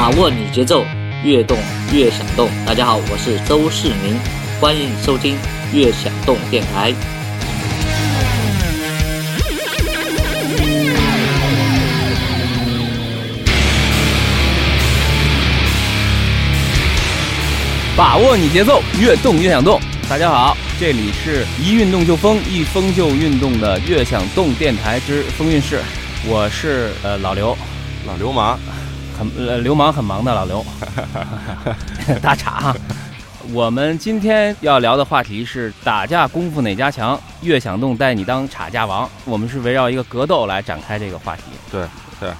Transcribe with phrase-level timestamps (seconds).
[0.00, 0.82] 把握你节奏，
[1.22, 1.58] 越动
[1.92, 2.48] 越想动。
[2.64, 4.18] 大家好，我是周世明，
[4.58, 5.36] 欢迎收听
[5.74, 6.94] 越想动电台。
[17.94, 19.78] 把握你节奏，越动越想动。
[20.08, 25.82] 大家好，这里是一运动就疯，一疯就运动的越想动电台之风韵事。
[26.26, 27.54] 我是呃老刘，
[28.06, 28.58] 老流氓，
[29.20, 30.64] 很呃流氓很忙的老刘，
[32.22, 32.74] 大茶。
[33.52, 37.20] 我们今天要聊的话题是打架功夫哪家强？
[37.42, 39.06] 越想动带你当插架王。
[39.26, 41.42] 我们是围绕一个格斗来展开这个话题。
[41.70, 41.82] 对
[42.18, 42.30] 对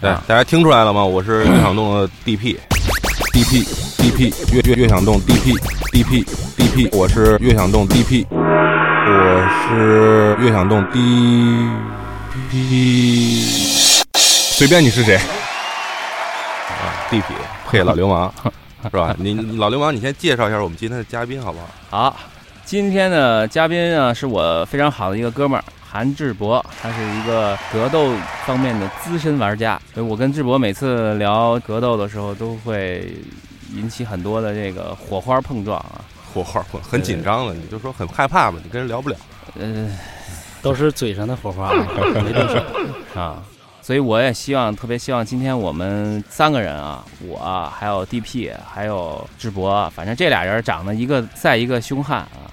[0.00, 1.04] 对，大家听出来了吗？
[1.04, 3.66] 我是越想动的 DP，DP
[3.98, 5.58] DP 越越越想动 DP
[5.92, 6.24] DP
[6.56, 11.68] DP，我是越想动 DP，我是越想动 DP，
[14.52, 15.18] 随便你是谁
[17.20, 18.32] 啊，DP 配老 流氓
[18.84, 19.14] 是吧？
[19.18, 21.66] 你你老流氓，你先介绍一下我们今天的嘉宾好不好？
[22.10, 22.16] 好，
[22.64, 28.12] 今天的嘉宾啊是我非常好的一个哥们儿韩志博，他是一个格斗
[28.46, 29.80] 方面的资深玩家。
[29.94, 33.14] 所以我跟志博每次聊格斗的时候，都会
[33.74, 36.00] 引起很多的这个火花碰撞啊。
[36.32, 39.16] 火花很很紧张了，你就说很害怕嘛，你跟人聊不了。
[39.58, 39.88] 呃
[40.62, 41.72] 都是嘴上的火花，
[42.24, 42.62] 没动手。
[43.20, 43.42] 啊，
[43.82, 52.48] 所以我也希望，特别希望今天我们三个人啊，我还有 DP 还有智博，反正这俩人长得一个赛一个凶悍啊。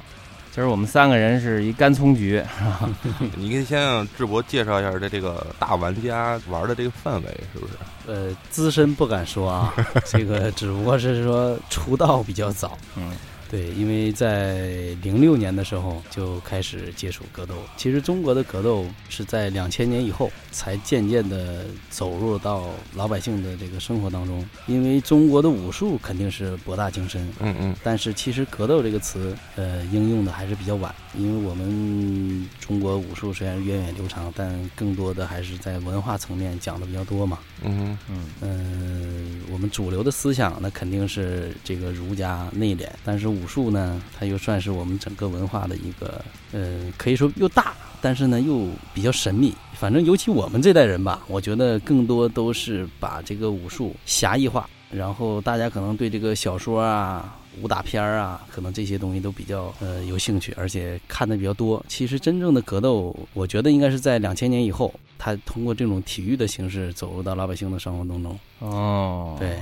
[0.52, 2.44] 今儿我们三个人是一干葱局，
[3.38, 7.74] 你可以先让智博介绍一下这这个大玩家玩的这个范围是不是？
[8.08, 9.72] 呃，资深不敢说啊，
[10.06, 12.76] 这个只不过是说出道比较早。
[12.98, 13.12] 嗯，
[13.50, 17.56] 对，因为在零六年的时候就开始接触格斗。
[17.76, 24.48] 其实中国的格斗是在两千年以后才渐渐的走入到老百姓的这个生活当中。
[24.68, 37.40] 因为中国的武术肯定是博大精深，嗯嗯，但是其实格斗这个词，呃，应用的还是比较晚，因为我们中国武术虽然源远流长，但更多的还是在文化层面讲的比较多嘛。
[37.64, 49.54] 嗯嗯嗯，我们主流的思想那肯定是这个儒家内敛，但是武术呢，它又算是我们整个文化的一个，呃，可以说又大，但是呢又比较神秘。
[49.74, 57.36] 反正尤其我们这代人吧，我觉得更多都是把这个武术狭义化，然后大家可能对这个小说啊。
[57.62, 61.84] 武打片儿啊，可能这些东西都比较呃有兴趣，而且看的比较多。
[61.90, 68.40] 其实真正的格斗，我觉得应该是在两千年以后，它通过这种体育的形式走入到老百姓的生活当中。
[68.60, 69.58] 哦，对，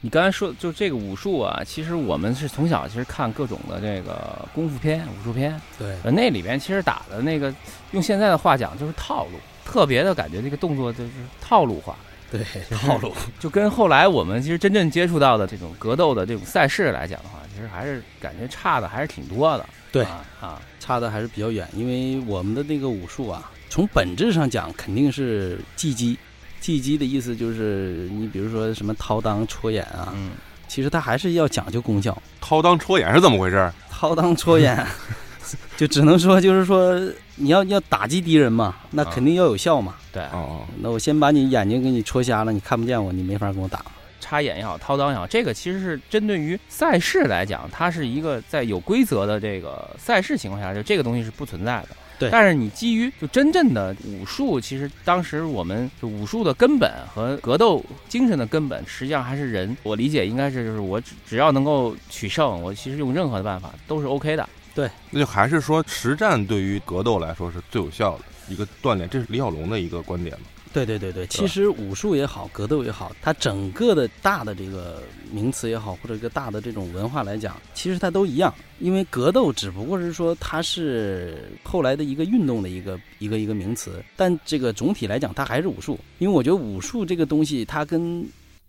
[0.00, 7.52] 你刚才说就这个武术啊，其实我们是从小其实看各种的这个功夫片、武术片，对呃，那里边其实打的那个，
[7.90, 11.10] 用现在的话讲就是套路，特别的感觉这个动作就是
[11.40, 11.96] 套路化。
[12.30, 12.44] 对，
[12.78, 19.66] 套路就跟后来我们其实真正接触到的这种格斗的这种赛事来讲的话，其实还是感觉差的还是挺多的。
[19.90, 26.16] 对啊啊，差的还是比较远，因为我们的那个武术啊，从本质上讲肯定是技击。
[26.60, 30.30] 技击的意思就是你比如说什么掏裆、戳眼啊，嗯，
[30.66, 32.16] 其实它还是要讲究功效。
[32.40, 33.72] 掏裆戳眼是怎么回事？
[33.90, 34.86] 掏裆戳眼，
[35.76, 37.00] 就只能说就是说
[37.36, 39.94] 你要要打击敌人嘛，那肯定要有效嘛。
[40.12, 43.84] 对，哦那我先把你眼睛给你戳瞎了，你看不见我，你没法跟我打。
[44.20, 51.88] 插眼也好，掏裆也好，这个其实是针对于赛事来讲，它是一个在有规则的这个赛事情况下，就这个东西是不存在的。
[52.18, 59.76] 对但是你基于就真正的武术，其实当时我们就武术的根本和格斗精神的根本，实际上还是人。
[59.82, 64.48] 我理解应该是就是我只只要能够取胜，我其实用任何的办法都是 OK 的。
[64.74, 70.46] 对那就还是说实战对于格斗来说是最有效的一个锻炼，这是李小龙的一个观点嘛？
[70.72, 78.52] 对对对对，其实武术也好，格斗也好，它整个的大的这个名词也好，或者一个大的这种文化来讲，其实它都一样。
[78.78, 85.98] 因为格斗只不过是说它是后来的一个运动的一个一个一个名词，但这个总体来讲，它还是武术。
[86.18, 88.24] 因为我觉得武术这个东西，它跟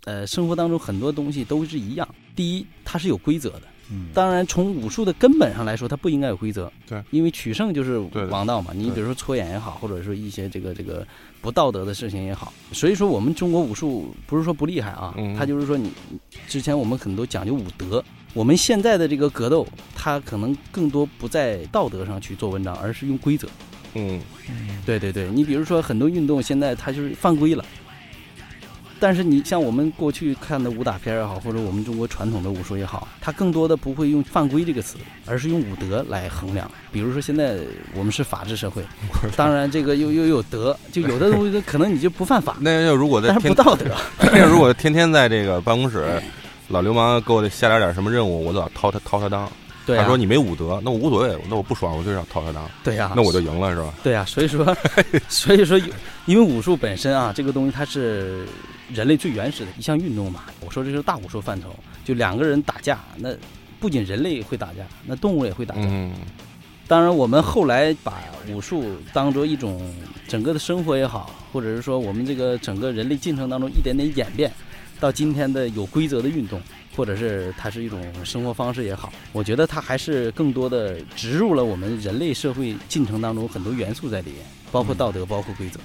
[0.06, 2.08] 呃生活当中很多东西都是一样。
[2.36, 3.64] 第一，它是有规则的。
[3.92, 6.72] 嗯当然，从武术的根本上来说，它不应该有规则。
[6.88, 7.98] 对，因为取胜就是
[8.30, 8.72] 王道嘛。
[8.74, 11.06] 你比如说戳眼也好，或者说一些这个这个
[11.42, 15.92] 不道德的事情也好，所以说我们中国武术不是说不厉害啊，嗯它就是说你
[16.48, 18.04] 之前我们很多讲究武德，
[18.34, 19.66] 我们现在的这个格斗，
[19.96, 23.48] 它可能更多不在道德上去做文章，而是用规则。
[23.96, 24.22] 嗯，
[24.86, 27.66] 对对对，你比如说很多运动现在它就是犯规了，
[29.00, 36.70] 但是你像我们过去看的武打片也好，或者我们中国传统的武术也好，它更多的不会用犯规这个词，而是用武德来衡量。
[36.92, 37.58] 比如说现在
[37.96, 38.84] 我们是法治社会，
[39.36, 43.86] 当然这个又又有德，就有的东西可能你就不犯法，那要如果在天不道德。
[44.20, 46.06] 那如果天天在这个办公室，
[46.68, 49.48] 老流氓给我下点点什么任务，我都要掏他掏他裆。
[49.86, 53.92] 对啊，他说你没武德，那我无所谓，那我不爽，我就要掏他裆，对呀、那我就赢了是吧？
[54.04, 54.78] 对呀、所以说，
[55.28, 55.88] 所以说有，
[56.28, 58.46] 因为武术本身啊，这个东西它是
[58.94, 60.46] 人类最原始的一项运动嘛。
[60.66, 63.36] 我说这是大武术范畴，就两个人打架，那
[63.80, 65.82] 不仅人类会打架，那动物也会打架。
[65.86, 66.12] 嗯，
[66.88, 69.94] 当然，我们后来把武术当做一种
[70.28, 74.52] 整个的生活也好，或者是说我们这个整个人类进程当中一点点演变，
[75.00, 76.60] 到今天的有规则的运动，
[76.96, 84.40] 或者是它是一种生活方式也好，我觉得它还是更多的植入了我们人类社会进程当中很多元素在里面，
[84.72, 85.80] 包括道德，包括规则。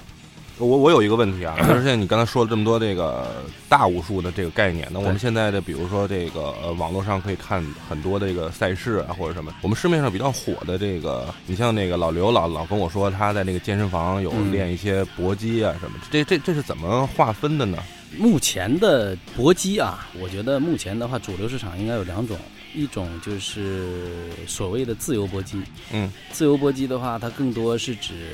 [0.57, 17.77] 我我有一个问题啊， 就是现在你刚才说了这么多这个大武术的这个概念，那我们现在的比如说这个呃网络上可以看很多这个赛事啊或者什么，我们市面上比较火的这个，你像那个老刘老老跟我说他在那个健身房有嗯练一些搏击啊什么，这这这是怎么划分的呢？
[18.17, 22.37] 目前的搏击啊，我觉得目前的话，主流市场应该有两种，
[22.73, 24.09] 一种就是
[24.47, 25.61] 所谓的自由搏击。
[25.91, 28.29] 嗯，自由搏击的话，它更多是指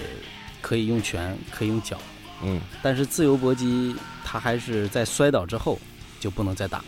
[0.61, 1.97] 可以用拳，可以用脚，
[2.43, 5.79] 嗯但是自由搏击他还是在摔倒之后
[6.19, 6.85] 就不能再打了。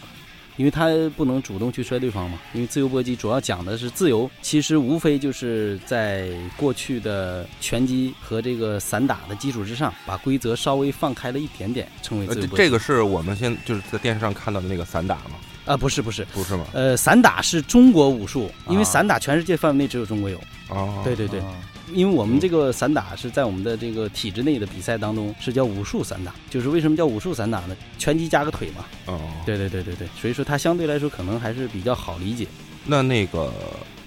[0.56, 12.56] 因为他不能主动去摔对方嘛，因为自由搏击主要讲的是自由，其实无非就是在过去的拳击和这个散打的基础之上，把规则稍微放开了一点点，称为自由搏击。
[12.56, 15.38] 这个是我们现就是在电视上看到的那个散打吗？
[15.66, 16.68] 啊，不是不是，不是吗？
[16.72, 20.40] 呃，散打是中国武术，因为啊散打全世界范围内只有中国有。
[20.70, 21.52] 哦，对对对，啊
[21.92, 27.76] 因为我们这个散打是在我们的这个体制内的比赛当中是叫武术散打，就是为什么叫武术散打呢？
[27.98, 28.86] 拳击加个腿嘛。
[29.08, 32.48] 哦，对对对对对，所以说它相对来说可能还是比较好理解。
[32.86, 33.52] 那那个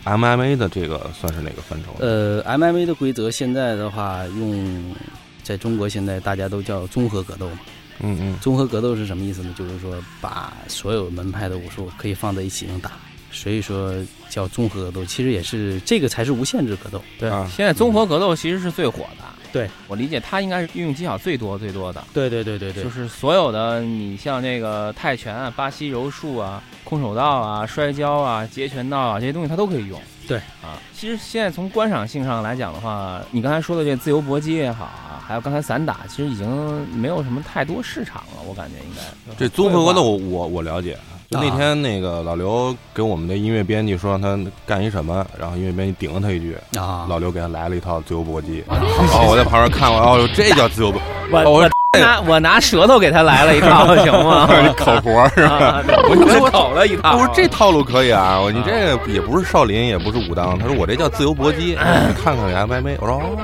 [0.05, 1.94] MMA 的这个算是哪个范畴？
[1.99, 4.94] 呃，MMA 的规则现在的话，用
[5.43, 7.58] 在中国现在大家都叫综合格斗嘛。
[8.00, 9.55] 嗯嗯综合格斗是什么意思呢？
[9.56, 12.93] 就是说把所有门派的武术可以放在一起能打，
[13.31, 13.94] 所以说
[14.28, 15.05] 叫综合格斗。
[15.05, 17.02] 其实也是这个才是无限制格斗。
[17.19, 19.25] 对啊，现在综合格斗其实是最火的。
[19.52, 29.99] 对我理解，它应该是运用技巧最多最多的，对对对对对就是所有的你像这个泰拳啊、巴西柔术啊、空手道啊、摔跤啊、截拳道啊这些东西，它都可以用。
[30.29, 36.46] 对啊，其实现在从观赏性上来讲的话，你刚才说的这自由搏击也好啊，还有刚才散打，其实已经
[36.94, 39.34] 没有什么太多市场了，我感觉应该。
[39.38, 40.99] 这综合格斗我我了解。
[41.31, 48.62] 就那啊天那个老刘给我们的音乐编辑说让他干一什么，然后音乐编辑顶了他一句，啊，老刘给他来了一套自由搏击。
[48.69, 51.00] 哦，我在旁边看我，哦，这叫自由搏，
[51.32, 54.46] 我哦我我拿我拿舌头给他来了一套， 行吗？
[54.76, 55.56] 口活是吧？
[55.56, 57.14] 啊，我我口了一套。
[57.17, 63.37] 我说这套路可以啊，我你这个也不是少林，也不是武当，他说我这叫自由搏击，你看看 MMA，我说哦，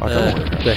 [0.00, 0.76] 啊，这么呃回事，对，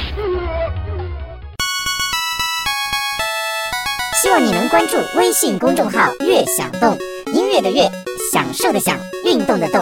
[4.35, 6.93] 望你能关注微信公众号“乐享动”，
[7.33, 7.89] 音乐的乐，
[8.33, 9.81] 享受的享，运动的动。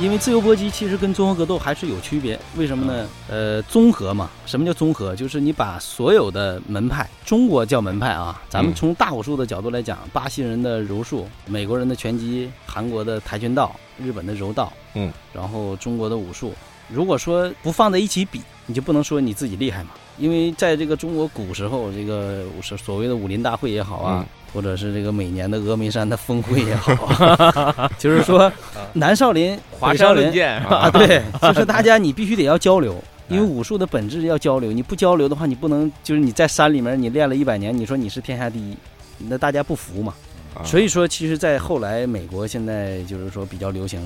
[0.00, 3.08] 因为自由搏击其实跟综合格斗还是有区别，为什么呢？
[3.28, 5.16] 呃，综合嘛，什么叫综合？
[5.16, 16.54] 就是你把所有的门派，中国叫门派啊，咱们嗯从大武术的角度来讲，巴西人的柔术，美国人的拳击，韩国的跆拳道，日本的柔道，嗯，然后中国的武术。
[16.88, 19.90] 如果说不放在一起比，你就不能说你自己厉害嘛。
[20.18, 28.50] 因为在这个中国古时候，这个所所谓的武林大会也好啊，或者是这个每年的峨眉山的峰会也好啊， 就是说
[28.94, 30.76] 南少林、华北少林山论剑是吧？
[30.76, 32.96] 啊，对， 就是大家你必须得要交流，
[33.28, 38.76] 因为武术的本质要交流，你不交流的话，你不能就是你在山里面你练了一百年，你说你是天下第一，
[39.18, 40.12] 那大家不服嘛。
[40.54, 44.00] 啊所以说，其实，在后来美国现在就是说比较流行，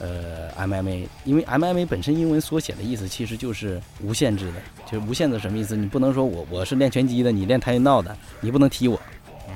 [0.00, 4.54] 呃，MMA，因为 MMA 本身英文缩写的意思其实就是无限制的，
[4.90, 5.76] 就是无限制什么意思？
[5.76, 8.98] 你不能说我我是练拳击的，你练跆拳道的，你不能踢我，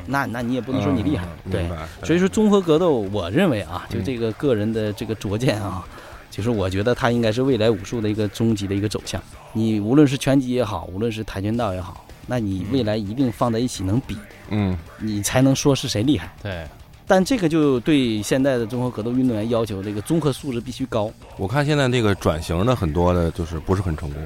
[0.06, 1.66] 那那你也不能说你厉害，对
[2.02, 4.04] 所以说综合格斗，我认为啊，就嗯。
[4.04, 5.82] 这个个人的这个拙见啊，
[6.30, 9.22] 就是我觉得它应该是未来武术的一个终极的一个走向。
[9.54, 14.16] 你无论是拳击也好，无论是跆拳道也好，那你未来一定放在一起能比，
[14.50, 14.76] 嗯。
[14.98, 16.30] 你才能说是谁厉害。
[16.42, 16.66] 对，
[17.06, 21.10] 但这个就对现在的综合格斗运动员要求，这个综合素质必须高。
[21.36, 24.22] 我看现在这个转型的很多的，就是不是很成功。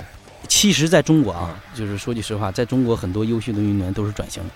[0.47, 4.51] 其实，在中国啊，就是说句实话，在中国很多优秀的运动员都是转型的。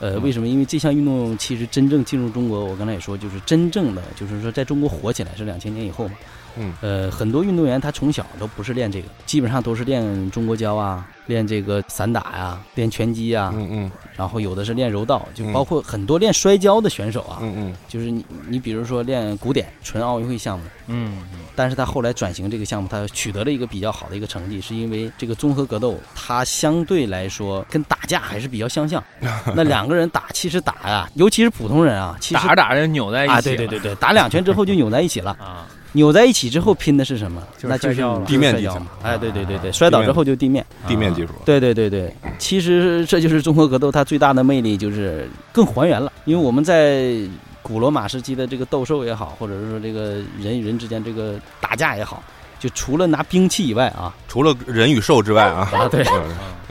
[0.00, 0.46] 呃，嗯为什么？
[0.46, 6.14] 因为这项运动其实真正进入中国，我刚才也说，就是真正的，就是说在中国火起来是两千年以后嘛。
[6.56, 21.18] 嗯，呃，很多运动员他从小都不是练这个，基本上都是练中国跤啊，练这个散打呀、练拳击呀，嗯嗯然后有的是练柔道，就嗯包括很多练摔跤的选手啊，嗯嗯就是你你比如说练古典纯奥运会项目，嗯，
[21.54, 29.02] 但是他后来转型这个项目，他取得了一个比较好的一个成绩，是因为这个综合格斗，它相对来说跟打架还是比较相像。
[29.54, 35.30] 那两个人打，其实打呀、尤其是普通人啊，其实打着打着扭在一起啊，对对对对，打两拳之后就扭在一起了。
[35.40, 35.66] 啊，
[35.98, 37.42] 扭在一起之后拼的是什么？
[37.62, 38.86] 那就是地面技巧摔跤嘛。
[39.02, 40.64] 哎，对对对对，摔倒之后就地面。
[40.86, 46.12] 地面技术，对对对对，其实这就是综合格斗它最大的魅力，就是更还原了。
[46.24, 47.16] 因为我们在
[47.62, 52.22] 古罗马时期的这个斗兽也好，或者是说这个人与人之间这个打架也好，
[52.60, 56.04] 就除了拿兵器以外啊，除了人与兽之外啊，啊对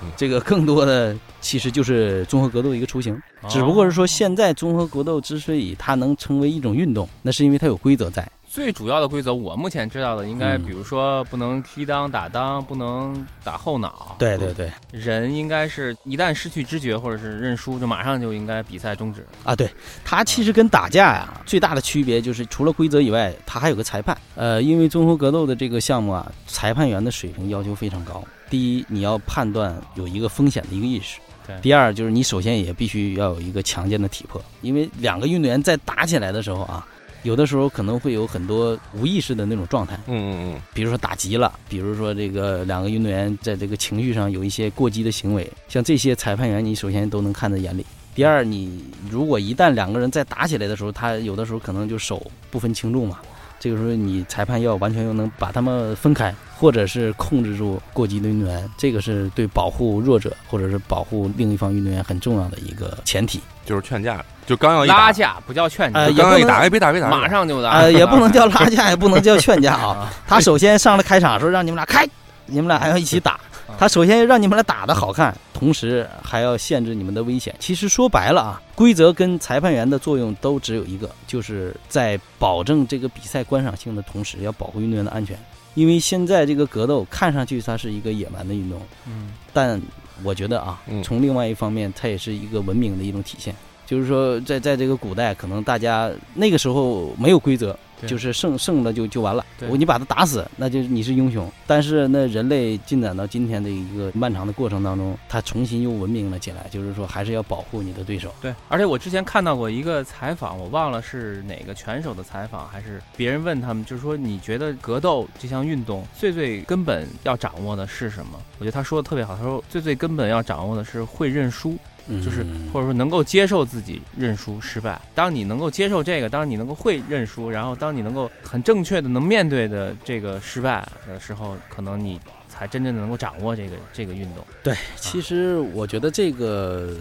[0.02, 3.20] 嗯这个更多的其实就是综合格斗一个雏形。
[3.50, 8.28] 只不过是说现在综合格斗之所以它能成为一种运动，那是因为它有规则在。
[8.58, 14.16] 最主要的规则，我目前知道的应该，嗯比如说不能踢裆打裆，不能打后脑。
[14.18, 19.24] 对对对人应该是一旦失去知觉或者是认输，就马上就应该比赛终止。
[19.44, 19.70] 啊，对，
[20.04, 24.18] 它其实跟打架呀最大的区别就是除了规则以外，它还有个裁判。
[24.34, 28.24] 呃，因为综合格斗的这个项目啊，裁判员的水平要求非常高。
[28.50, 31.20] 第一，你要判断有一个风险的一个意识。
[31.46, 36.86] 对第二，就是你首先也必须要有一个强健的体魄，因为两个运动员在打起来的时候啊，
[37.28, 47.86] 有的时候可能会有很多无意识的那种状态，嗯嗯嗯比如说打急了，比如说这个两个运动员在这个情绪上有一些过激的行为，像这些裁判员你首先都能看在眼里。
[48.16, 53.20] 第二，你如果一旦两个人在打起来的时候，他有的时候可能就手不分轻重嘛，
[53.60, 63.38] 这个时候你裁判要完全又能把他们分开，或者是控制住过激的运动员，这个是对保护弱者或者是保护另一方运动员很重要的一个前提。
[63.40, 67.72] 嗯，就是劝架，就刚要一拉，架不叫劝架，呃就刚要一打，也不能哎，别打别打，马上就打。
[67.72, 69.88] 呃、也不能叫拉架， 也不能叫劝架啊。
[69.88, 72.08] 啊，他首先上来开场的时候让你们俩开，
[72.46, 73.38] 你们俩还要一起打。
[73.78, 77.54] 他首先让你们俩打的好看，同时还要限制你们的危险。
[77.60, 85.38] 其实说白了啊，规则跟裁判员的作用都只有一个，就是在保证这个比赛观赏性的同时，要保护运动员的安全。
[85.74, 89.80] 因为现在这个格斗看上去它是一个野蛮的运动，嗯，但
[90.24, 93.54] 我觉得啊嗯，从另外一方面，它也是一个文明的一种体现。
[93.88, 97.76] 就是说在，在这个古代，可能大家那个时候没有规则，
[98.06, 99.44] 就是胜胜了就就完了。
[99.70, 101.50] 我你把他打死，那就是你是英雄。
[101.66, 108.30] 但是那人类进展到今天的一个漫长的过程当中，他重新又文明了起来，就是说还是要保护你的对手。
[108.42, 108.54] 对。
[108.68, 118.38] 而且我之前看到过一个采访，我忘了是哪个拳手的采访，还是别人问他们，就是说你觉得格斗这项运动最最根本要掌握的是什么？
[118.60, 121.78] 我觉得他说的特别好，他说最最根本要掌握的是会认输。
[122.24, 125.00] 就是嗯或者说能够接受自己认输失败。
[125.14, 134.44] 当你能够接受这个，当你能够会认输，然后当你能够很正确的能面对的这个失败的时候，可能你才真正的能够掌握这个这个运动。
[134.64, 136.96] 对，其实我觉得这个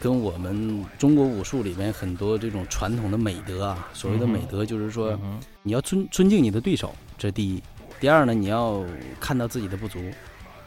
[0.00, 7.62] 跟我们中国武术里面很多这种传统的美德啊，所谓的美德就是说嗯你要尊尊敬你的对手，这是第一。
[8.00, 8.84] 第二呢，你要
[9.20, 10.00] 看到自己的不足，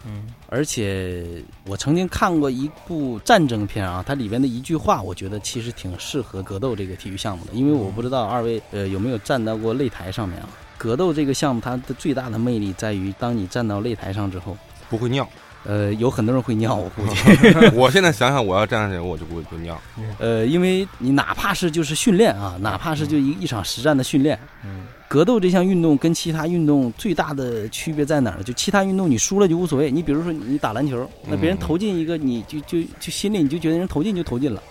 [0.05, 1.25] 嗯而且
[1.65, 7.51] 我曾经看过一部战争片啊，它里边的一句话，我觉得其实挺适合格斗这个体育项目的。
[7.53, 10.50] 因为我不知道二位呃有没有站到过擂台上面啊？
[10.77, 14.55] 格斗这个项目它的最大的魅力在于，当你站到擂台上之后，
[14.89, 15.27] 不会尿。
[15.67, 17.15] 呃，有很多人会尿，我估计，
[17.74, 19.81] 我现在想想，我要站上去，我就不会不尿。
[20.19, 28.43] 呃，因为你哪怕是就是训练啊，哪怕是就一一场实战的训练，嗯格斗这项运动跟其他运动最大的区别在哪儿？
[28.43, 34.62] 就其他运动你输了就无所谓，你比如说你打篮球，那别人投进一个，你就就就心里你就觉得人投进就投进了，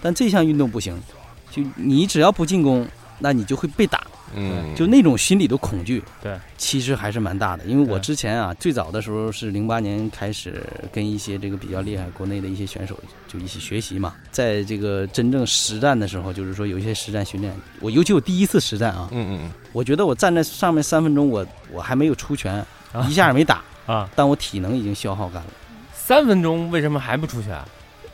[0.00, 0.98] 但这项运动不行，
[1.50, 2.86] 就你只要不进攻，
[3.18, 7.64] 那你就会被打，嗯，就那种心理的恐惧，对，其实还是蛮大的。
[7.64, 12.98] 因为我之前啊，最早的时候是零八年开始跟一些这个比较厉害国内的一些选手
[13.28, 22.54] 就一起学习嘛，在这个真正实战的时候，就是说有一些实战训练，我尤其我第一次实战啊，嗯嗯我觉得我站在上面三分钟，我我还没有出拳，
[22.92, 23.06] 啊。
[23.08, 25.48] 一下也没打， 啊，但我体能已经消耗干了。
[25.94, 27.58] 三分钟为什么还不出拳？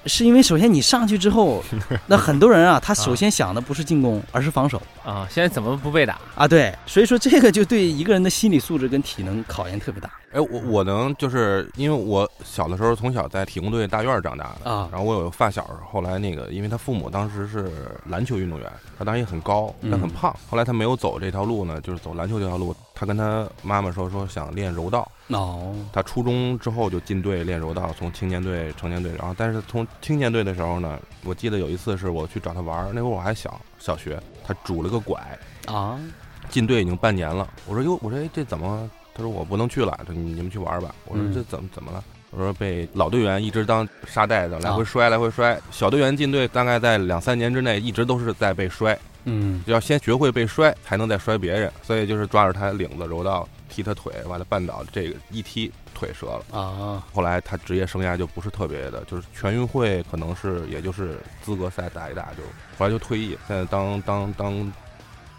[0.06, 1.62] 是因为首先你上去之后，
[2.06, 6.18] 那很多人啊，他首先想的不是进攻，而是防守啊，现在怎么不被打？
[6.34, 6.46] 啊。
[6.46, 17.72] 对，所以说这个就对一个人的心理素质跟体能考验特别大哎，我我能就是因为我小的时候从小在体工队大院长大的啊然后我有个发小，后来那个因为他父母当时是
[18.04, 20.36] 篮球运动员，他当时也很高，但很嗯胖。
[20.50, 22.76] 后来他没有走这条路呢，就是走篮球这条路。
[22.94, 25.10] 他跟他妈妈说说想练柔道。
[25.28, 35.20] 哦，他初中之后就进队练柔道，从青年队、成年队，然后但是从青年队的时候呢，我记得有一次是我去找他玩，那会儿我还小，小学，他拄了个拐，
[35.66, 36.00] 啊，
[36.48, 37.46] 进队已经半年了。
[37.66, 38.90] 我说哟，我说哎这怎么？
[39.14, 40.94] 他说我不能去了，你你们去玩儿吧。
[41.04, 42.02] 我说嗯这怎么怎么了？
[42.30, 45.60] 我说被老队员一直当沙袋子，来回摔，来回摔。
[45.70, 51.70] 小队员进队大概在两三年之内，一直都是在被摔，嗯，要先学会被摔，才能再摔别人。
[51.82, 56.58] 所以就是抓着他领子柔道踢他腿，完了绊倒，这个一踢腿折了。
[56.58, 62.42] 啊，后来他职业生涯就不是特别的，就是全运会可能是也就是资格赛打一打就，
[62.78, 64.72] 后来就退役，现在当当当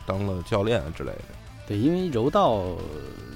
[0.06, 1.22] 当了教练之类的。
[1.68, 2.78] 对，因为柔道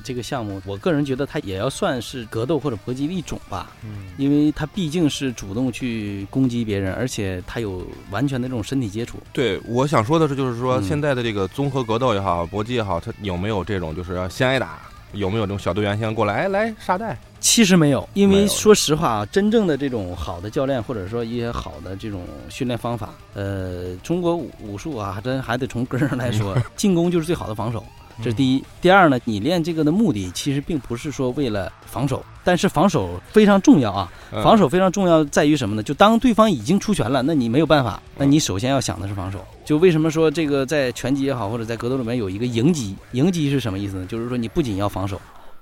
[0.04, 9.18] 这个项目，我个人觉得它也要算是格斗或者搏击的一种吧，嗯，因为它毕竟是主动去攻击别人，而且它有完全的这种身体接触。
[9.32, 14.80] 对，我想说的是，就是说嗯现在的这个综合格斗也好，搏击也好，它有没有这种就是要先挨打？
[15.14, 17.16] 有没有这种小队员先过来，哎，来沙袋？
[17.40, 27.86] 其实没有，因为说实话啊，真正的这种好的教练或者说一些好的这种训练方法，呃，中国武武术啊，还真还得从根上来说， 进攻就是最好的防守，
[28.22, 28.64] 这是第一。
[28.82, 34.12] 第二呢，你练这个的目的其实并不是说为了防守，但是防守非常重要啊。
[34.32, 35.82] 嗯防守非常重要在于什么呢？
[35.82, 39.44] 就当对方已经出拳了，那你没有办法，那你首先要想的是防守。
[39.64, 42.96] 就为什么说这个在拳击也好，或者在格斗里面有一个迎击？
[43.14, 44.06] 迎击是什么意思呢？
[44.08, 45.22] 就是说你不仅要防守，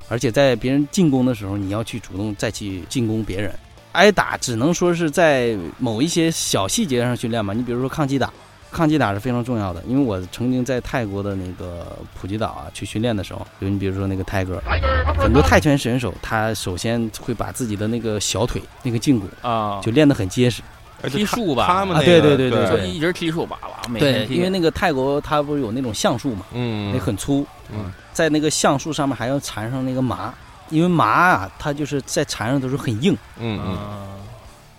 [0.10, 3.54] 而且在别人进攻的时候，你要去主动再去进攻别人。
[3.92, 7.54] 挨打只能说是在某一些小细节上训练嘛。
[7.54, 8.32] 你比如说抗击打，
[8.72, 9.82] 抗击打是非常重要的。
[9.88, 14.80] 因为我曾经在泰国的那个普吉岛啊去训练的时候，就你比如说那个泰戈尔，
[15.18, 20.62] 很多泰拳选手他首先会把自己的那个小腿那个胫骨啊，就练得很结实。
[21.04, 21.66] 哎踢树吧。
[21.66, 22.80] 他们那个啊对对对对对。
[22.80, 27.92] 就一直踢树吧吧，每对因为那个泰国它不是有那种橡树嘛，嗯，那很粗，嗯。
[28.14, 30.32] 在那个橡树上面还要缠上那个麻，
[30.70, 33.18] 因为麻啊，它就是在缠上的时候很硬。
[33.40, 33.74] 嗯嗯。
[33.74, 34.08] 啊，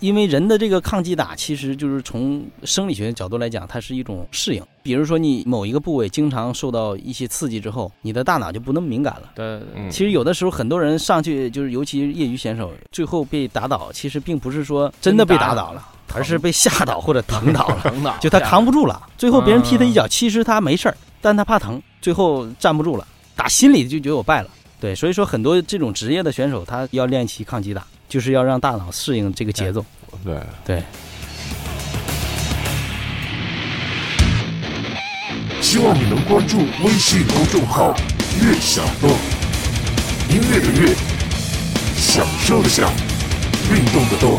[0.03, 4.63] 因为人的这个抗击打，其实就是从生理学角度来讲，它是一种适应。
[4.83, 9.31] 比如说你某一个部位经常受到一些刺激之后，你的大脑就不那么敏感了。
[9.37, 17.81] 对，嗯，其实有的时候很多人上去就是，尤其业余选手，最后被打倒，其实并不是说真的被打倒了，而是被吓倒或者疼倒了。
[17.89, 23.07] 疼倒，就他扛不住了，最后别人踢他一脚，其实他没事儿，但他怕疼，最后站不住了，
[23.37, 24.51] 打心里就觉得我败了。
[24.81, 29.83] 对，所以说很多这种职业的选手，他要练习抗击打，就是要让大脑适应这个节奏。
[30.23, 30.83] 对，对，
[35.63, 37.95] 希望你能关注微信公众号
[38.39, 39.09] “乐享动”，
[40.29, 40.95] 音乐的乐，
[41.97, 42.93] 享受的享，
[43.71, 44.39] 运动的动。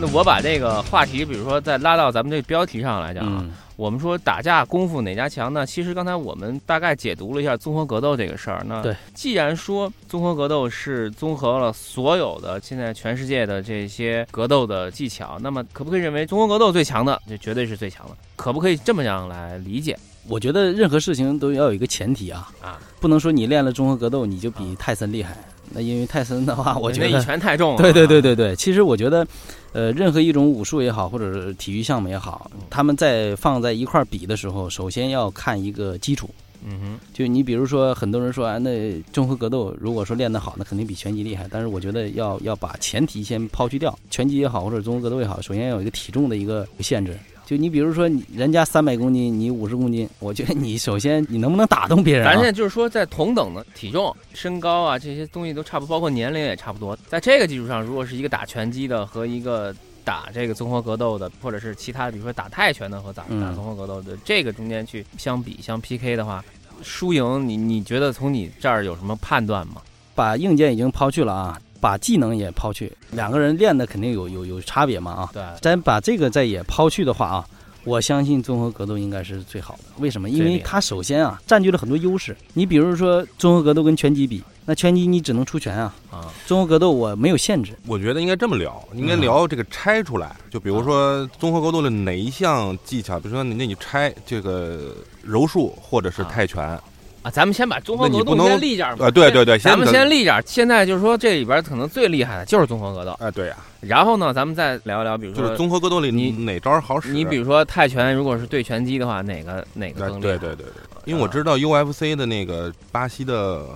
[0.00, 5.64] 那我把这个话题，比如说再拉到咱们这标题上来讲啊，嗯我们说打架功夫哪家强呢？
[5.64, 8.62] 其实刚才我们大概解读了一下综合格斗这个事儿。
[8.66, 18.14] 那对，既然说综合格斗是综合了所有的现在全世界的这些格斗的技巧，那么可不可以认为综合格斗最强的，这绝对是最强的？
[18.36, 22.78] 可不可以这么样来理解我觉得任何事情都要有一个前提啊，啊？
[23.00, 25.34] 不能说你练了综合格斗你就比泰森厉害。
[25.72, 27.78] 那因为泰森的话，我觉得一得拳太重了。
[27.78, 29.26] 对对对对对，其实我觉得，
[29.72, 36.28] 呃，任何一种武术也好，或者是体育项目也好，他们在放在一块儿比的时候，首先要看一个基础。
[36.62, 41.48] 嗯哼，就你比如说，很多人说啊，那综合格斗如果说练得好，那肯定比拳击厉害。
[41.50, 47.16] 但是我觉得要要把前提先抛去掉，拳击也好，或者综合格斗也好，首先要有一个体重的一个限制。
[47.50, 52.30] 就你比如说，你人家三百公斤，你五十公斤，我觉得你首先你能不能打动别人、啊？
[52.30, 56.96] 咱现在就是说，在同等的体重、身高啊这些东西都差不多，包括年龄也差不多。
[57.08, 66.44] 在这个基础上，如果是一个打拳击的和一个打这个综合格斗的，或者是其他的，比如说打泰拳的和打嗯打综合格斗的，这个中间去相比、相 PK 的话，
[66.84, 69.82] 输赢你你觉得从你这儿有什么判断吗？
[70.14, 75.30] 把硬件已经抛去了啊，把技能也抛去，两个人练的肯定有有有差别嘛啊。
[75.32, 77.44] 对，咱把这个再也抛去的话啊，
[77.84, 79.80] 我相信综合格斗应该是最好的。
[79.98, 80.28] 为什么？
[80.28, 82.36] 因为它首先啊占据了很多优势。
[82.52, 87.72] 你比如说综合格斗跟拳击比，那拳击你只能出拳啊，啊，综合格斗我没有限制。
[87.86, 90.36] 我觉得应该这么聊，应该聊这个拆出来。
[90.50, 96.78] 就比如说综合格斗的哪一项技巧，比如说你那你拆这个柔术或者是泰拳
[97.22, 99.06] 啊，咱们先把综合格斗先立一下吧。
[99.06, 100.40] 啊，对对对，咱们先先立一下。
[100.46, 103.10] 现在就是说，这里边可能最厉害的就是综合格斗。
[103.20, 107.10] 啊，对呀，然后呢，咱们再聊一聊，比如说就是综合格斗里你哪招好使？
[107.10, 110.38] 你比如说泰拳，如果是对拳击的话，哪个哪个啊更厉害？
[110.38, 110.72] 对对对对，
[111.04, 113.66] 因为我知道 UFC 的那个巴西的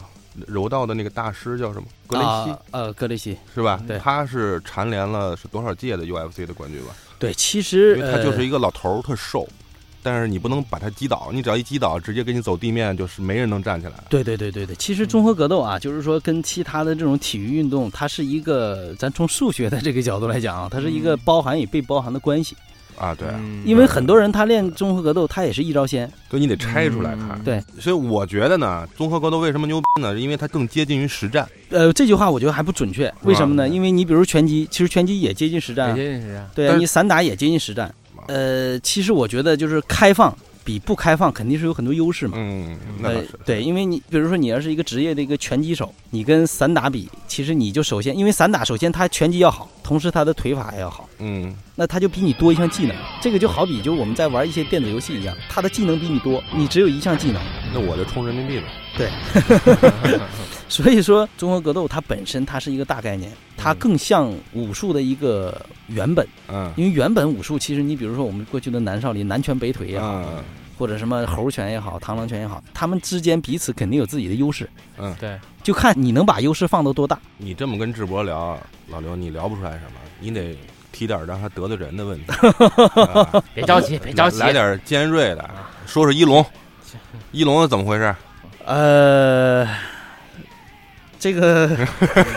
[0.46, 3.36] 柔道的那个大师叫什么格雷西啊、呃，格雷西。
[3.54, 3.78] 是吧？
[3.86, 6.94] 对他是蝉联了是多少届的 UFC 的冠军吧？
[7.18, 9.46] 对，其实因为他就是呃一个老头儿，特瘦。
[10.04, 13.94] 但是你不能把它击倒，你只要一击倒，直接给你走地面，就是没人能站起来。
[14.10, 22.54] 对对对对对，其实综合格斗啊，就是说跟其他的这种体育运动，它是一个，咱从数学的这个角度来讲啊，它是一个包含与被包含的关系。
[22.96, 26.08] 啊，对，嗯因为很多人他练综合格斗，他也是一招鲜。
[26.30, 27.30] 所以你得拆出来看。
[27.30, 30.16] 嗯对，所以我觉得呢，综合格斗为什么牛逼呢？
[30.16, 31.44] 因为它更接近于实战。
[31.70, 33.66] 呃，这句话我觉得还不准确，为什么呢？
[33.66, 37.92] 嗯因为你比如拳击，其实拳击也接近实战啊，接近实战，对啊，但你散打也接近实战。
[38.28, 42.38] 呃，其实我觉得就是开放比不开放肯定是有很多优势嘛。
[42.38, 52.96] 嗯，那倒呃是。，对，因为你比如说你要是一个职业的一个拳击手，你跟散打比，其实你就首先因为散打首先他拳击要好，同时他的腿法还要好，嗯，那他就比你多一项技能。
[53.20, 57.42] 这个就好比就我们在玩一些电子游戏一样，他的技能比你多，你只有一项技能。
[57.74, 58.64] 那我就充人民币了。
[60.68, 66.26] 所以说，综合格斗它本身它是一个大概念，它更像武术的一个原本。
[66.48, 70.42] 嗯因为原本武术其实你比如说我们过去的南少林南拳北腿也好，嗯
[70.76, 77.16] 或者什么猴拳也好，螳螂拳也好，他们之间彼此肯定有自己的优势，嗯，对，就看你能把优势放到多大。
[77.38, 80.58] 你这么跟智博聊，老刘你聊不出来什么，你得
[80.90, 82.24] 提点让他得罪人的问题。
[82.32, 85.48] 啊 别着急，别着急，来点尖锐的，
[85.86, 86.44] 说说一龙，
[87.30, 88.12] 一龙是怎么回事？
[88.66, 89.64] 呃，
[91.24, 91.66] 这个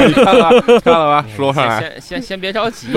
[0.08, 1.26] 你看了看了吧？
[1.36, 2.88] 说上来，先先先别着急，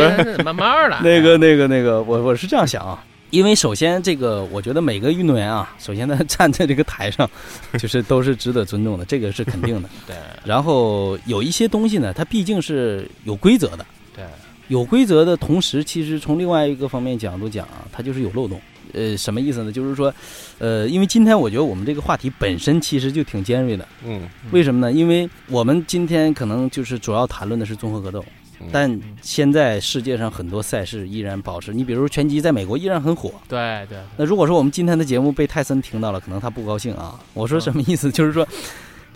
[0.45, 1.01] 慢慢来。
[1.03, 3.03] 那个那个那个，我我是这样想啊。
[3.31, 7.29] 因为首先，这个我觉得每个运动员啊，首先他 站在这个台上，
[7.77, 9.89] 就是都是值得尊重的，这个是肯定的。
[10.07, 14.25] 对然后有一些东西呢，它毕竟是有规则的，对，
[14.69, 18.61] 有规则的同时，其实从另外一个方面角度讲啊，它就是有漏洞。
[18.95, 19.73] 呃，什么意思呢？
[19.73, 20.13] 就是说，
[20.59, 24.93] 呃，因为今天我觉得我们这个话题本身其实就挺尖锐的，嗯为什么呢？
[24.93, 28.25] 因为我们今天可能就是主要谈论的是综合格斗，
[28.61, 33.33] 嗯但现在世界上很多赛事依然保持，你比如拳击在美国依然很火。
[33.49, 37.19] 对对，那如果说我们今天的节目被泰森听到了，可能他不高兴啊。
[37.33, 38.11] 我说什么意思？
[38.13, 38.47] 就是说，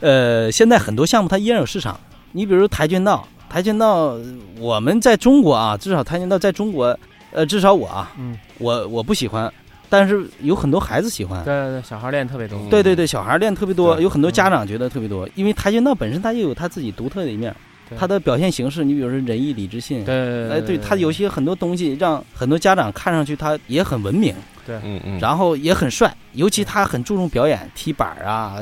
[0.00, 1.98] 呃，现在很多项目它依然有市场。
[2.32, 4.18] 你比如跆拳道，跆拳道
[4.58, 6.98] 我们在中国啊，至少跆拳道在中国，
[7.30, 9.52] 呃，至少我啊，嗯，我我不喜欢，
[9.96, 11.44] 但是有很多孩子喜欢。
[11.44, 12.59] 对对对，小孩练特别多。
[12.68, 17.54] 对对对，小孩练特别多，有很多家长觉得特别多，因为跆拳道本身它就有它自己独特的一面，
[17.88, 17.96] 对。
[17.96, 24.35] 它的表现形式，你比如说仁义礼智信，对哎，对，它有些很多东西让很多家长看上去他也很文明，
[24.66, 24.74] 对。
[24.83, 28.57] 嗯嗯，然后也很帅，尤其他很注重表演，踢板啊，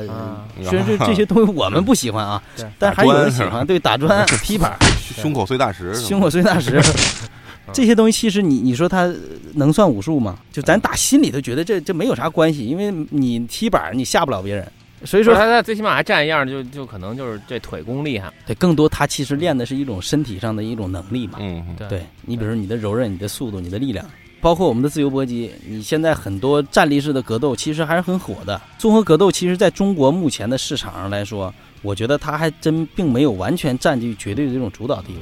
[0.61, 6.79] 虽然这这些东西我们不喜欢啊对，但还有人喜欢，对，打砖、 踢板、胸口碎大石，胸口碎大石，
[7.71, 9.09] 这些东西其实你你说它
[9.53, 10.37] 能算武术吗？
[10.51, 14.67] 就咱打心里头觉得这这没有啥关系，因为你踢板儿你吓不了别人，
[15.05, 18.31] 所以说他他最起码还站一样，就就可能就是这腿功厉害。
[18.45, 21.37] 对更多他其实练的是一种身体上的一种能力嘛。
[21.39, 24.05] 嗯，嗯对对你比如说你的柔韧、你的速度、你的力量，
[24.41, 28.59] 包括我们的自由搏击，你现在很多站立式的格斗其实还是很火的。
[28.77, 35.19] 综合格斗其实在中国目前的市场上来说，我觉得它还真并没有完全占据绝对的这种主导地位。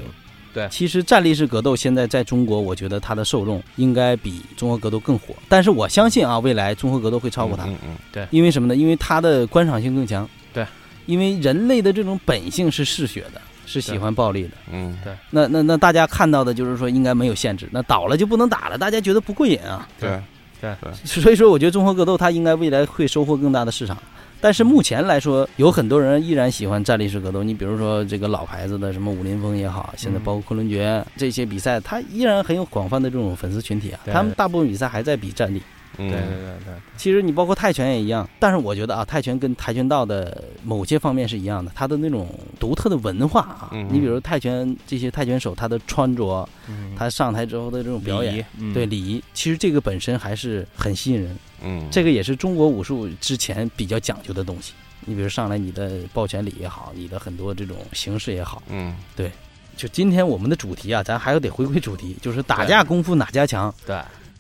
[0.54, 5.34] 对其实站立式格斗现在在中国，我觉得它的受众应该比综合格斗更火。
[5.48, 8.76] 但是我相信啊，未来综合格斗会超过它，嗯嗯对因为什么呢？
[8.76, 10.28] 因为它的观赏性更强。
[10.54, 10.66] 对，
[11.06, 14.52] 因为人类的这种本性是嗜血的，是喜欢暴力的。
[14.72, 19.88] 嗯对那那那大家看到的就是说应该没有限制，那倒了就不能打了，大家觉得不过瘾啊。
[20.00, 20.22] 对
[20.60, 23.98] 对，所以说，我觉得综合格斗它应该未来会收获更大的市场。
[24.42, 27.44] 但是目前来说，有很多人依然喜欢站立式格斗。
[27.44, 34.00] 你比如说这个老牌子的什么武林风也好，现在包括昆仑决这些比赛，它依然很有广泛的这种粉丝群体啊。
[34.12, 35.62] 他们大部分比赛还在比站立。
[35.98, 36.10] 嗯。
[36.10, 42.28] 对对对对，其实你包括泰拳也一样，但是我觉得啊，泰拳跟跆拳道的某些方面是一样的，它的那种
[42.60, 43.88] 独特的文化啊，嗯。
[43.92, 46.94] 你比如泰拳这些泰拳手，他的穿着，嗯。
[46.98, 48.74] 他上台之后的这种表演，礼仪，嗯。
[48.74, 51.38] 对礼仪，其实这个本身还是很吸引人。
[51.64, 54.74] 嗯，这个也是中国武术之前比较讲究的东西。
[55.06, 58.96] 你比如上来你的抱拳礼也好，你的很多这种形式也好，嗯。
[59.16, 59.32] 对
[59.78, 63.74] 就今天我们的主题啊，咱还要得回归主题，就是打架功夫哪家强。
[63.86, 64.00] 对，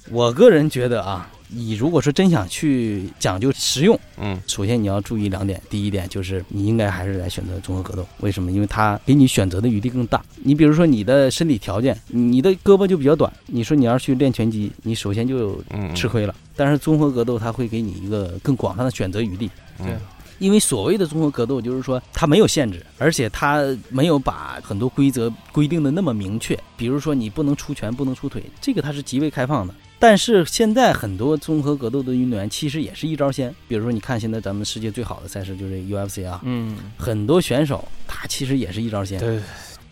[0.09, 8.51] 我个人觉得啊，你如果说真想去讲究实用，嗯首先你要注意两点，第一点就是你应该还是来选择综合格斗，为什么？
[8.51, 10.21] 因为它给你选择的余地更大。
[10.35, 16.35] 你比如说你的身体条件，你的胳膊就比较短，你说你要去练拳击，你首先就嗯，吃亏了。
[16.55, 19.49] 但是综合格斗它会给你一个更广泛的选择余地。
[19.79, 19.95] 嗯对
[20.39, 26.57] 因为所谓的综合格斗，就是说它没有限制，而且它没有把很多规则规定的那么明确。
[26.75, 29.75] 比如说你不能出拳，不能出腿，这个它是极为开放的。
[30.01, 33.53] 但是现在很多综合格斗的运动员其实也是一招鲜。
[33.67, 39.19] 比如说你看现在咱们世界最好的赛事就是 UFC 啊，嗯，很多选手他其实也是一招鲜。
[39.19, 39.39] 对，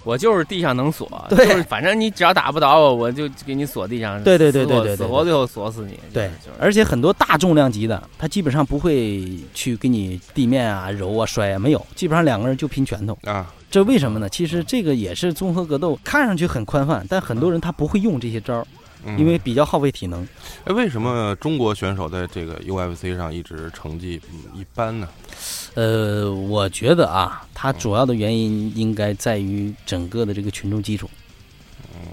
[0.03, 5.99] 我就是地上能锁，对就是反正你只要打不倒我，我就给你锁地上，对对对对对对死活最后锁死你。
[6.11, 13.15] 对，而且很多大重量级的，他基本上不会去给你地面啊揉啊摔啊，没有，基本上两个人就拼拳头。
[13.23, 14.27] 啊，这为什么呢？
[14.27, 18.65] 其实这个也是综合格斗，看上去很宽泛，但很多人他不会用这些招
[19.17, 20.27] 因为比较耗费体能。
[20.65, 25.07] 哎，为什么中国选手在这个 UFC 上一直成绩嗯一般呢？
[25.75, 31.09] 呃，我觉得啊，它主要的原因应该在于整个的这个群众基础，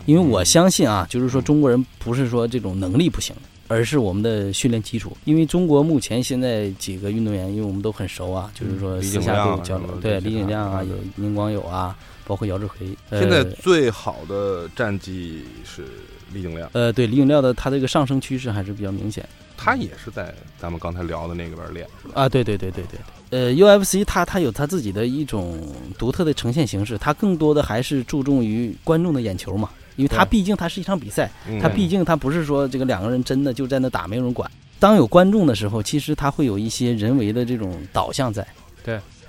[0.05, 3.35] 因为我相信啊，就是说中国人不是说这种能力不行，
[3.67, 5.17] 而是我们的训练基础。
[5.25, 12.87] 因为中国目前现在几个运动员，因为我们都很熟啊，就是说私下都有交流，对李景亮啊，啊有宁光友啊，包括姚志奎。
[13.11, 15.85] 呃现在最好的战绩是
[16.33, 22.23] 李景亮，呃，对李景亮的他这个上升趋势还是比较明显他也是在咱们刚才聊的那个边练，是吧？
[22.23, 22.29] 啊。
[22.29, 23.01] 对对对对对。
[23.31, 25.59] 呃，UFC 它它有它自己的一种
[25.99, 34.49] 独特的呈现形式，它更多的还是注重于观众的眼球嘛，因为它毕竟它是一场比赛，嗯它毕竟它不是说这个两个人真的就在那打没有人管。
[34.79, 38.47] 当有观众的时候，其实它会有一些人为的这种导向在。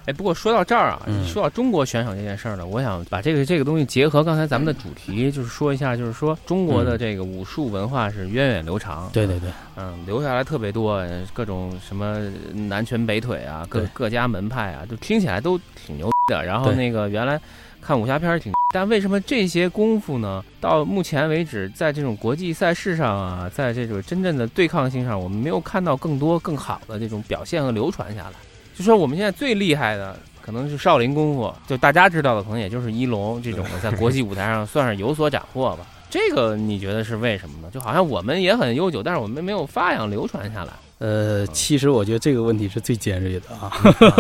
[0.08, 12.22] 哎，不过说到这儿啊，嗯说到中国选手这件事儿呢，我想把这个这个东西结合刚才咱们的主题，就是说一下，就是说中国的这个武术文化是源远流长，对对对，嗯，留下来特别多，呃各种什么
[12.54, 16.41] 南拳北腿啊，各各家门派啊，就听起来都挺牛的。
[16.46, 17.38] 然后那个原来
[17.82, 20.41] 看武侠片儿挺，但为什么这些功夫呢？
[20.62, 28.32] 到目前为止，在这种国际赛事上啊，在这种真正的对抗性上，我们没有看到更多更好的这种表现和流传下来。
[28.78, 30.16] 就说我们现在最厉害的。
[30.40, 35.86] 可能是少林功夫，就大家知道的，可能也就是一龙这种的，在国际舞台上算是有所斩获吧。
[36.10, 37.70] 这个你觉得是为什么呢？
[37.70, 40.72] 就好像我们也很悠久，但是我们没有发扬流传下来。
[40.99, 43.71] 呃，其实我觉得这个问题是最尖锐的啊，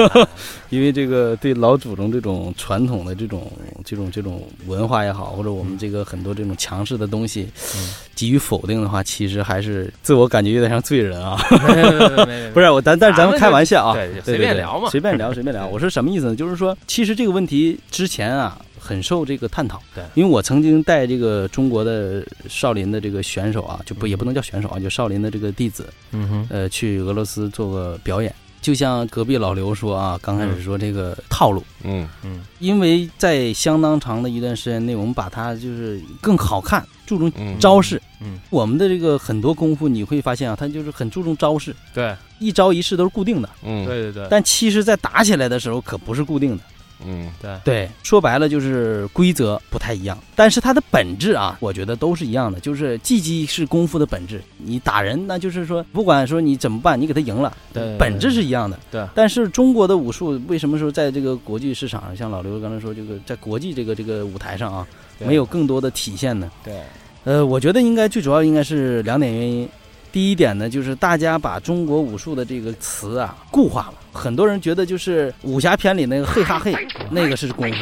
[0.69, 3.51] 因为这个对老祖宗这种传统的这种
[3.83, 11.35] 这种这种文化也好，或者我们这个很多这种强势的东西嗯给予否定的话，其实还是自我感觉有点像罪人啊。
[12.53, 14.87] 不是我，但但是咱们开玩笑啊，对，随便聊嘛。
[14.91, 15.65] 随便聊， 随便聊。
[15.65, 16.35] 我说什么意思呢？
[16.35, 18.55] 就是说，其实这个问题之前啊，
[18.87, 19.81] 很受这个探讨。
[19.93, 20.03] 对。
[20.15, 28.33] 因为我曾经带这个中国的少林的这个选手啊，就不也不能叫选手啊，就少林的这个弟子，嗯哼，呃，去俄罗斯做个表演。
[28.59, 32.07] 就像隔壁老刘说啊，刚开始说这个套路，嗯。
[32.23, 32.43] 嗯。
[32.59, 38.01] 因为在相当长的一段时间内，我们把它就是更好看，注重嗯，招式。
[38.19, 42.15] 嗯，我们的这个很多功夫，你会发现啊，它就是很注重招式，对。
[42.39, 43.49] 一招一式都是固定的。
[43.63, 43.85] 嗯。
[43.85, 44.27] 对对对。
[44.29, 46.63] 但其实，在打起来的时候可不是固定的。
[47.05, 54.41] 嗯对，对，说白了就是规则不太一样，但是它的本质啊，我觉得都是一样的，就是技击是功夫的本质。
[54.57, 58.79] 你打人，那就是说，不管说你怎么办，你给他赢了，对本质是一样的。
[58.89, 64.87] 对但是中国的武术为什么说在这个国际市场上，像老刘刚才说，这个在国际这个这个舞台上啊，
[65.19, 66.49] 没有更多的体现呢？
[66.63, 66.81] 对
[67.23, 69.69] 呃，我觉得应该最主要应该是两点原因。
[70.17, 76.73] 第一点呢，就是大家把中国武术的这个词啊固化了，很多人觉得就是武侠片里那个嘿哈嘿，
[77.11, 77.75] 那个是功夫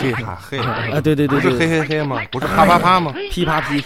[0.00, 2.18] 嘿哈嘿，啊，对对不是对对，嘿嘿嘿吗？
[2.32, 3.12] 不是啪啪啪吗？
[3.30, 3.84] 噼啪噼，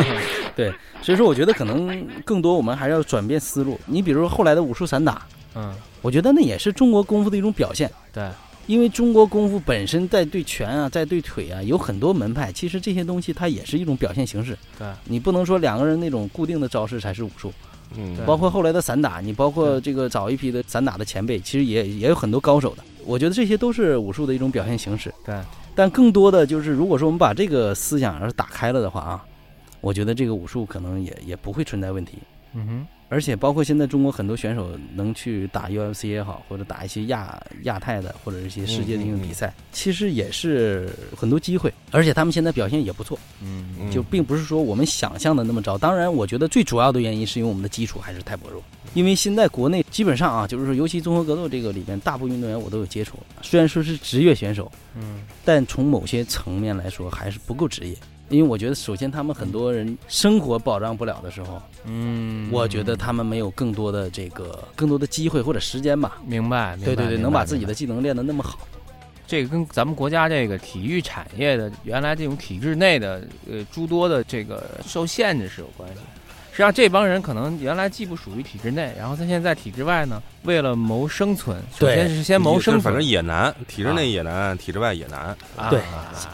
[0.56, 3.78] 对，所以说我觉得可能更多我们还是要转变思路。
[3.84, 5.20] 你比如说后来的武术散打，
[5.54, 7.90] 嗯我觉得那也是中国功夫的一种表现。
[8.14, 8.26] 对
[8.66, 12.52] 因为中国功夫本身在对拳啊，在对腿啊，有很多门派。
[12.52, 14.56] 其实这些东西它也是一种表现形式。
[14.78, 17.52] 对你不能说两个人那种固定的招式才是武术。
[17.94, 22.82] 嗯对包括后来的散打，你包括这个早一批的散打的前辈，其实也也有很多高手的。
[23.04, 25.12] 我觉得这些都是武术的一种表现形式。
[25.26, 25.38] 对，
[25.74, 29.24] 但更多的就是，如果说我们把这个思想要是打开了的话啊，
[29.82, 32.16] 我觉得这个武术可能也也不会存在问题。
[32.54, 41.70] 嗯哼而且包括现在中国很多选手能去打 UFC 也好，或者打一些亚亚太的或者一些世界的这种比赛，其实也是很多机会。
[41.90, 45.76] 而且他们现在表现也不错，嗯嗯就并不是说我们想象的那么糟。
[45.76, 48.62] 当然，我觉得最主要的原因是因为我们的基础还是太薄弱。
[48.94, 53.18] 因为现在国内基本上啊，就是说，尤其综合格斗这个里边，大部分运动员我都有接触。
[53.42, 57.94] 虽然说是职业选手，嗯但从某些层面来说还是不够职业。
[58.32, 66.20] 因为我觉得，首先他们很多人生活保障不了的时候，嗯，我觉得他们没有更多的这个更多的机会或者时间吧。
[66.26, 68.58] 明白，明白对对对，能把自己的技能练得那么好。
[69.26, 76.00] 这个跟咱们国家这个体育产业的原来这种体制内的呃诸多的这个受限制是有关系的。
[76.52, 85.80] 实际上，这帮人可能原来既不属于体制内，然后他现在在体制外呢，为了谋生存，首先是先谋生存，反正也难，体制内也难，体制外也难，啊对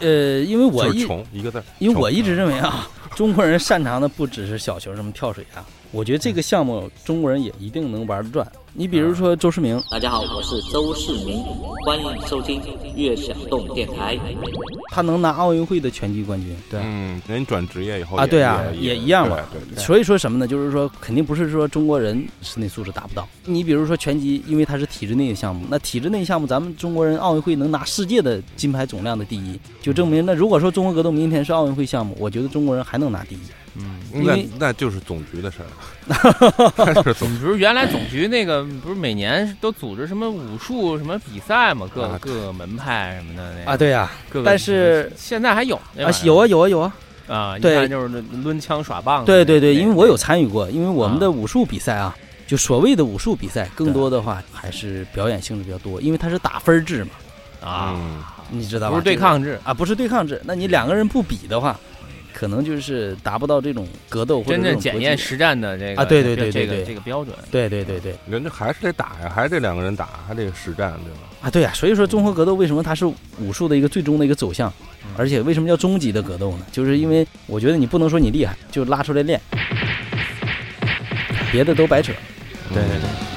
[0.00, 1.62] 呃，因为我就是一穷一个字。
[1.78, 8.44] 因为我一直认为啊， 中国人擅长的不只是小球，什么跳水啊，我觉得这个项目中国人也一定能玩得转。
[8.78, 11.42] 你比如说周世明，大家好，我是周世明，
[11.84, 12.62] 欢迎收听
[12.94, 14.16] 悦享动电台。
[14.92, 19.36] 他能拿奥运会的拳击冠军，对嗯，人转职业以后啊，对啊，也也一样嘛。
[19.50, 20.46] 对对对所以说什么呢？
[20.46, 23.28] 就是说，肯定不是说中国人身体素质达不到。
[23.44, 33.40] 你比如说拳击，因为它是体制内的项目，那体制内项目，咱们中国人奥运会能拿世界的金牌总量的第一，就证明那如果说中国格斗明天是奥运会项目，我觉得中国人还能拿第一。
[33.78, 41.88] 嗯，那那就是总局的事儿了， 那就是总你不是原来总局那个不是每年都组织什么武术什么比赛嘛？
[41.94, 43.70] 各啊各个门派什么的那个。
[43.70, 46.92] 啊，，对呀、各个但是现在还有啊有啊有啊有啊，
[47.28, 47.76] 啊，一对。
[47.76, 51.20] 看就是那抡枪耍棒对对对，因为我有参与过，因为我们啊。
[51.20, 57.10] 的武术比赛啊，就所谓的武术比赛，更多的话还是表演性质比较多，因为它是打分制嘛，
[57.68, 58.22] 啊，嗯。
[58.50, 58.94] 你知道吧？
[58.94, 61.78] 不是对抗制，啊，不是对抗制，那你两个人不比的话，
[62.38, 67.34] 可能就是达不到这种格斗或者真正检验实战的这个啊对对对这个对对这个标准。
[67.50, 71.18] 对对对对人家还是得打呀，还是得两个人打，还得实战，对吧？
[71.42, 73.04] 啊，对呀、所以说综合格斗为什么它是
[73.40, 74.72] 武术的一个最终的一个走向，
[75.04, 76.66] 嗯而且为什么叫终极的格斗呢？
[76.70, 79.40] 就是因为我觉得你不能说你厉害就拉出来练，
[81.50, 82.12] 别的都白扯。
[82.72, 83.27] 对对对。